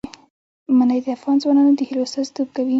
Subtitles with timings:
[0.77, 2.69] منی د افغان ځوانانو د هیلو استازیتوب کوي.